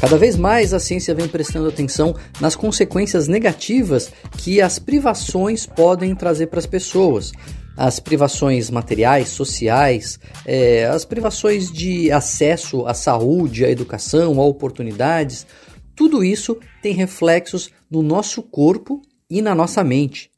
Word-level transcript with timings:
Cada 0.00 0.16
vez 0.16 0.34
mais 0.34 0.72
a 0.72 0.80
ciência 0.80 1.14
vem 1.14 1.28
prestando 1.28 1.68
atenção 1.68 2.16
nas 2.40 2.56
consequências 2.56 3.28
negativas 3.28 4.10
que 4.38 4.58
as 4.58 4.78
privações 4.78 5.66
podem 5.66 6.14
trazer 6.14 6.46
para 6.46 6.58
as 6.58 6.64
pessoas. 6.64 7.32
As 7.76 8.00
privações 8.00 8.70
materiais, 8.70 9.28
sociais, 9.28 10.18
é, 10.46 10.86
as 10.86 11.04
privações 11.04 11.70
de 11.70 12.10
acesso 12.10 12.86
à 12.86 12.94
saúde, 12.94 13.62
à 13.62 13.70
educação, 13.70 14.40
a 14.40 14.44
oportunidades, 14.44 15.46
tudo 15.94 16.24
isso 16.24 16.56
tem 16.82 16.94
reflexos 16.94 17.70
no 17.90 18.02
nosso 18.02 18.42
corpo 18.42 19.02
e 19.28 19.42
na 19.42 19.54
nossa 19.54 19.84
mente. 19.84 20.30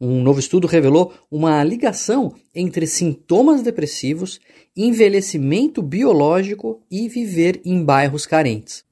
Um 0.00 0.22
novo 0.24 0.40
estudo 0.40 0.66
revelou 0.66 1.14
uma 1.30 1.62
ligação 1.62 2.34
entre 2.52 2.84
sintomas 2.84 3.62
depressivos, 3.62 4.40
envelhecimento 4.76 5.80
biológico 5.80 6.82
e 6.90 7.08
viver 7.08 7.60
em 7.64 7.84
bairros 7.84 8.26
carentes. 8.26 8.82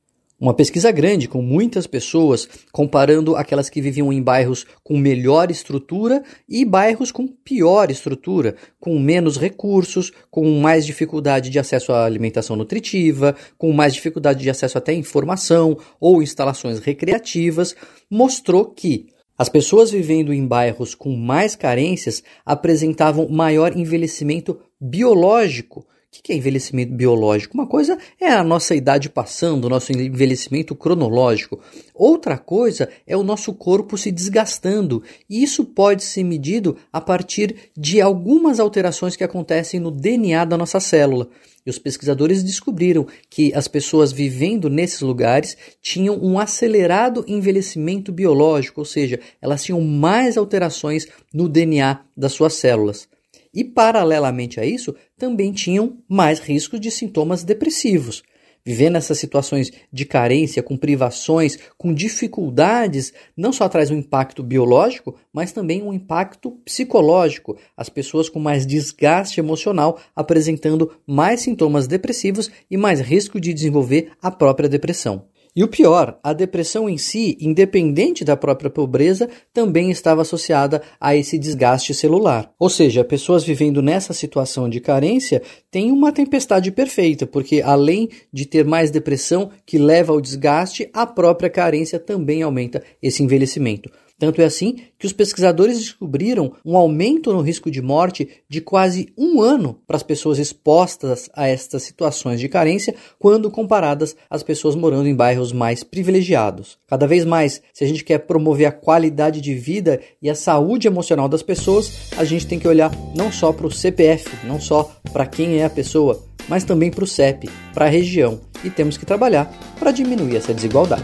Uma 0.43 0.53
pesquisa 0.53 0.91
grande 0.91 1.29
com 1.29 1.41
muitas 1.41 1.87
pessoas 1.87 2.49
comparando 2.73 3.37
aquelas 3.37 3.71
que 3.71 3.81
viviam 3.81 4.13
em 4.13 4.21
bairros 4.21 4.67
com 4.83 4.99
melhor 4.99 5.53
estrutura 5.53 6.21
e 6.49 6.65
bairros 6.65 7.13
com 7.13 7.29
pior 7.29 7.93
estrutura, 7.93 8.57
com 8.81 8.99
menos 8.99 9.37
recursos, 9.39 10.11
com 10.33 10.45
mais 10.59 10.85
dificuldade 10.85 11.49
de 11.49 11.61
acesso 11.61 11.93
à 11.93 12.05
alimentação 12.05 12.57
nutritiva, 12.57 13.37
com 13.57 13.73
mais 13.73 13.95
dificuldade 13.95 14.43
de 14.43 14.51
acesso 14.51 14.77
até 14.77 14.91
à 14.91 14.97
informação 14.97 15.79
ou 16.01 16.21
instalações 16.21 16.81
recreativas, 16.81 17.77
mostrou 18.11 18.65
que 18.65 19.07
as 19.39 19.49
pessoas 19.49 19.93
vivendo 19.93 20.35
em 20.35 20.45
bairros 20.45 20.93
com 20.93 21.15
mais 21.15 21.55
carências 21.55 22.21
apresentavam 22.45 23.29
maior 23.29 23.77
envelhecimento 23.77 24.59
biológico 24.81 25.87
o 26.19 26.23
que 26.23 26.31
é 26.31 26.37
envelhecimento 26.37 26.93
biológico? 26.93 27.55
Uma 27.55 27.67
coisa 27.67 27.97
é 28.21 28.29
a 28.29 28.45
nossa 28.45 28.75
idade 28.75 29.09
passando, 29.09 29.65
o 29.65 29.69
nosso 29.71 29.93
envelhecimento 29.93 30.75
cronológico. 30.75 31.59
Outra 31.95 32.37
coisa 32.37 32.91
é 33.07 33.17
o 33.17 33.23
nosso 33.23 33.55
corpo 33.55 33.97
se 33.97 34.13
desgastando. 34.13 35.03
E 35.29 35.43
isso 35.43 35.65
pode 35.65 36.05
ser 36.05 36.23
medido 36.23 36.77
a 36.93 37.01
partir 37.01 37.71
de 37.75 37.99
algumas 38.01 38.61
alterações 38.61 39.17
que 39.17 39.25
acontecem 39.25 39.81
no 39.81 39.91
DNA 39.91 40.45
da 40.45 40.59
nossa 40.59 40.81
célula. 40.81 41.29
E 41.65 41.71
os 41.71 41.79
pesquisadores 41.79 42.43
descobriram 42.43 43.07
que 43.31 43.55
as 43.55 43.67
pessoas 43.67 44.13
vivendo 44.13 44.69
nesses 44.69 45.01
lugares 45.01 45.57
tinham 45.81 46.19
um 46.23 46.39
acelerado 46.39 47.25
envelhecimento 47.27 48.13
biológico, 48.13 48.83
ou 48.83 48.85
seja, 48.85 49.19
elas 49.41 49.65
tinham 49.65 49.81
mais 49.81 50.37
alterações 50.37 51.07
no 51.33 51.49
DNA 51.49 52.01
das 52.15 52.33
suas 52.33 52.55
células. 52.55 53.09
E, 53.55 53.63
paralelamente 53.63 54.59
a 54.59 54.65
isso, 54.65 54.95
também 55.17 55.53
tinham 55.53 55.99
mais 56.09 56.39
riscos 56.39 56.81
de 56.81 56.91
sintomas 56.91 57.45
depressivos. 57.45 58.23
Viver 58.65 58.91
nessas 58.91 59.19
situações 59.19 59.73
de 59.93 60.05
carência, 60.05 60.63
com 60.63 60.77
privações, 60.77 61.59
com 61.77 61.93
dificuldades, 61.93 63.13
não 63.37 63.53
só 63.53 63.69
traz 63.69 63.91
um 63.91 63.97
impacto 63.97 64.41
biológico, 64.41 65.19
mas 65.33 65.51
também 65.51 65.83
um 65.83 65.93
impacto 65.93 66.53
psicológico. 66.65 67.59
As 67.77 67.89
pessoas 67.89 68.29
com 68.29 68.39
mais 68.39 68.65
desgaste 68.65 69.41
emocional 69.41 69.99
apresentando 70.15 70.93
mais 71.05 71.41
sintomas 71.41 71.89
depressivos 71.89 72.51
e 72.71 72.77
mais 72.77 73.01
risco 73.01 73.41
de 73.41 73.53
desenvolver 73.53 74.13
a 74.23 74.31
própria 74.31 74.69
depressão. 74.69 75.27
E 75.55 75.63
o 75.63 75.69
pior, 75.69 76.19
a 76.25 76.33
depressão 76.33 76.89
em 76.89 76.97
si, 76.97 77.37
independente 77.39 78.25
da 78.25 78.35
própria 78.35 78.71
pobreza, 78.71 79.29
também 79.53 79.91
estava 79.91 80.23
associada 80.23 80.81
a 80.99 81.15
esse 81.15 81.39
desgaste 81.39 81.93
celular. 81.93 82.51
Ou 82.59 82.71
seja, 82.71 83.05
pessoas 83.05 83.45
vivendo 83.45 83.83
nessa 83.83 84.15
situação 84.15 84.67
de 84.67 84.81
carência 84.81 85.43
têm 85.71 85.93
uma 85.93 86.11
tempestade 86.11 86.71
perfeita, 86.73 87.27
porque 87.27 87.61
além 87.61 88.09
de 88.33 88.47
ter 88.47 88.65
mais 88.65 88.91
depressão 88.91 89.51
que 89.67 89.77
leva 89.77 90.15
ao 90.15 90.23
desgaste, 90.23 90.89
a 90.91 91.07
própria 91.07 91.51
carência 91.51 91.99
também 91.99 92.43
aumenta 92.43 92.83
esse 93.03 93.23
envelhecimento. 93.23 93.91
Tanto 94.19 94.41
é 94.41 94.45
assim 94.45 94.77
que 94.99 95.07
os 95.07 95.13
pesquisadores 95.13 95.79
descobriram 95.79 96.53
um 96.65 96.77
aumento 96.77 97.33
no 97.33 97.41
risco 97.41 97.71
de 97.71 97.83
morte 97.83 98.29
de 98.49 98.61
quase 98.61 99.13
um 99.19 99.41
ano 99.41 99.81
para 99.87 99.97
as 99.97 100.03
pessoas 100.03 100.39
expostas 100.39 101.29
a 101.35 101.49
estas 101.49 101.83
situações 101.83 102.39
de 102.39 102.49
carência, 102.49 102.95
quando 103.19 103.51
comparadas 103.51 104.15
às 104.31 104.43
pessoas 104.43 104.75
morando 104.75 105.09
em 105.09 105.15
bairros 105.15 105.53
mais 105.53 105.83
privilegiados. 105.83 106.79
Cada 106.87 107.07
vez 107.07 107.25
mais, 107.25 107.61
se 107.73 107.85
a 107.85 107.87
gente 107.87 108.05
quer 108.05 108.19
promover 108.19 108.67
a 108.67 108.73
qualidade 108.73 109.41
de 109.41 109.55
vida 109.55 110.01
e 110.21 110.31
a 110.31 110.35
saúde 110.35 110.87
emocional 110.87 111.29
das 111.29 111.43
pessoas, 111.43 112.13
a 112.17 112.25
gente 112.25 112.47
tem 112.47 112.59
que 112.59 112.69
olhar 112.69 112.93
não 113.17 113.33
só 113.33 113.53
para 113.53 113.67
o 113.67 113.71
CPF, 113.71 114.47
não 114.47 114.61
só 114.61 114.91
para 115.13 115.27
quem 115.27 115.59
é 115.59 115.65
a 115.65 115.71
pessoa, 115.71 116.23
mas 116.49 116.65
também 116.65 116.91
para 116.91 117.05
o 117.05 117.07
CEP, 117.07 117.49
para 117.75 117.87
a 117.87 117.89
região, 117.89 118.41
e 118.65 118.71
temos 118.71 118.97
que 118.97 119.07
trabalhar 119.07 119.53
para 119.79 119.91
diminuir 119.91 120.37
essa 120.37 120.55
desigualdade. 120.55 121.03